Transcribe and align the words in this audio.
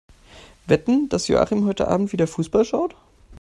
Wetten, 0.65 1.09
dass 1.09 1.27
Joachim 1.27 1.63
heute 1.67 1.87
Abend 1.87 2.11
wieder 2.11 2.25
Fussball 2.25 2.65
schaut? 2.65 2.95